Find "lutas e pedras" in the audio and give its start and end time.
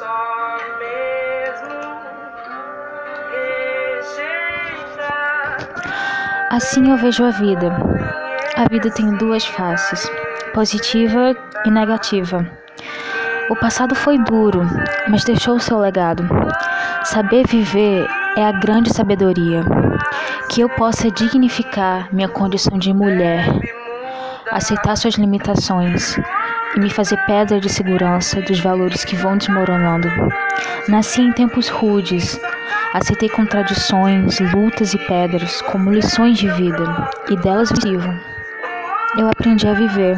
34.52-35.60